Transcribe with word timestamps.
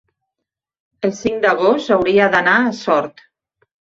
el 1.09 1.13
cinc 1.19 1.43
d'agost 1.43 1.93
hauria 1.97 2.31
d'anar 2.37 2.57
a 2.61 2.73
Sort. 2.81 3.25